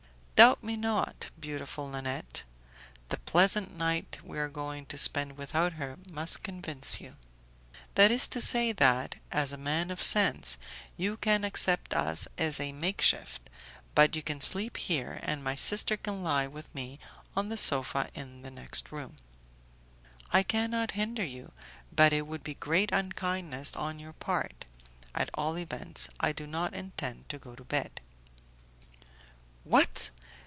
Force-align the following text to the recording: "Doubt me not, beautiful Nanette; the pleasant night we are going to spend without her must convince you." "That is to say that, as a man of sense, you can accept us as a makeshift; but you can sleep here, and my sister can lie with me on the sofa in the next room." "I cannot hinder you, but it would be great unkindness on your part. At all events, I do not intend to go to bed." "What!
"Doubt 0.43 0.63
me 0.63 0.75
not, 0.75 1.29
beautiful 1.39 1.87
Nanette; 1.87 2.45
the 3.09 3.17
pleasant 3.19 3.77
night 3.77 4.17
we 4.23 4.39
are 4.39 4.49
going 4.49 4.87
to 4.87 4.97
spend 4.97 5.37
without 5.37 5.73
her 5.73 5.99
must 6.09 6.41
convince 6.41 6.99
you." 6.99 7.15
"That 7.93 8.09
is 8.09 8.27
to 8.29 8.41
say 8.41 8.71
that, 8.71 9.17
as 9.31 9.53
a 9.53 9.55
man 9.57 9.91
of 9.91 10.01
sense, 10.01 10.57
you 10.97 11.15
can 11.17 11.43
accept 11.43 11.93
us 11.93 12.27
as 12.39 12.59
a 12.59 12.71
makeshift; 12.71 13.51
but 13.93 14.15
you 14.15 14.23
can 14.23 14.41
sleep 14.41 14.77
here, 14.77 15.19
and 15.21 15.43
my 15.43 15.53
sister 15.53 15.95
can 15.95 16.23
lie 16.23 16.47
with 16.47 16.73
me 16.73 16.97
on 17.37 17.49
the 17.49 17.55
sofa 17.55 18.09
in 18.15 18.41
the 18.41 18.49
next 18.49 18.91
room." 18.91 19.17
"I 20.33 20.41
cannot 20.41 20.89
hinder 20.97 21.23
you, 21.23 21.51
but 21.91 22.13
it 22.13 22.25
would 22.25 22.43
be 22.43 22.55
great 22.55 22.91
unkindness 22.91 23.75
on 23.75 23.99
your 23.99 24.13
part. 24.13 24.65
At 25.13 25.29
all 25.35 25.55
events, 25.55 26.09
I 26.19 26.31
do 26.31 26.47
not 26.47 26.73
intend 26.73 27.29
to 27.29 27.37
go 27.37 27.53
to 27.53 27.63
bed." 27.63 28.01
"What! 29.63 30.09